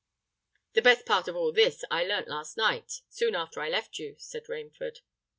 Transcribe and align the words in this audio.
"The 0.73 0.81
best 0.81 1.05
part 1.05 1.27
of 1.27 1.35
all 1.35 1.51
this 1.51 1.83
I 1.91 2.03
learnt 2.03 2.27
last 2.27 2.57
night, 2.57 3.01
soon 3.07 3.35
after 3.35 3.61
I 3.61 3.69
left 3.69 3.99
you," 3.99 4.15
said 4.17 4.45
Rainford. 4.45 5.01